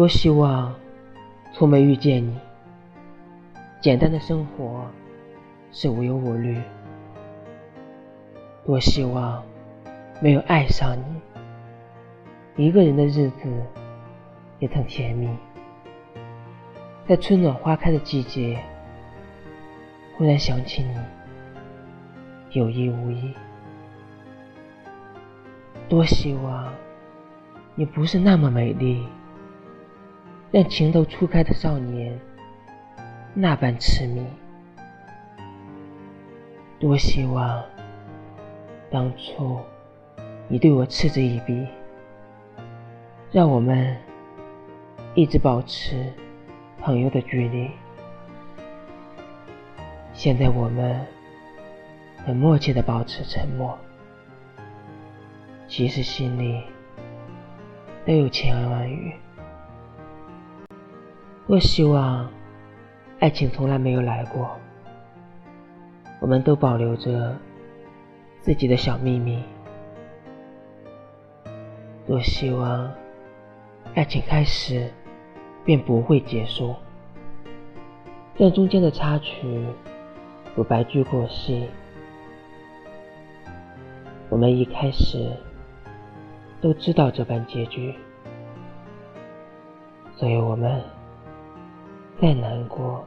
[0.00, 0.74] 多希望
[1.52, 2.34] 从没遇见你，
[3.82, 4.86] 简单的生活
[5.72, 6.58] 是无忧无虑。
[8.64, 9.44] 多希望
[10.22, 10.96] 没有爱上
[12.56, 13.52] 你，一个人的日子
[14.58, 15.28] 也曾甜蜜。
[17.06, 18.58] 在春暖花开的季节，
[20.16, 23.34] 忽然想起你，有意无意。
[25.90, 26.72] 多希望
[27.74, 29.06] 你不是那么美丽，
[30.52, 32.18] 让情窦初开的少年
[33.34, 34.26] 那般痴迷。
[36.78, 37.62] 多希望
[38.90, 39.60] 当初
[40.48, 41.66] 你对我嗤之以鼻，
[43.30, 43.96] 让我们
[45.14, 46.12] 一直保持
[46.80, 47.70] 朋友的距离。
[50.12, 51.06] 现在我们
[52.26, 53.78] 很默契的保持沉默。
[55.68, 56.60] 其实心里
[58.04, 59.14] 都有千言万语，
[61.50, 62.30] 多希望
[63.18, 64.56] 爱情从来没有来过，
[66.20, 67.36] 我们都保留着
[68.40, 69.42] 自己的小秘密。
[72.06, 72.88] 多希望
[73.96, 74.88] 爱情开始
[75.64, 76.76] 便不会结束，
[78.36, 79.66] 让中间的插曲
[80.54, 81.66] 如白驹过隙。
[84.28, 85.36] 我们一开始。
[86.60, 87.94] 都知道这般结局，
[90.14, 90.78] 所以我们
[92.20, 93.02] 再难过，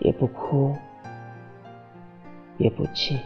[0.00, 0.74] 也不哭，
[2.58, 3.16] 也不气。